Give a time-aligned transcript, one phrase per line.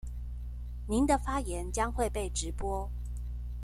[0.89, 2.89] 您的發言將會被直播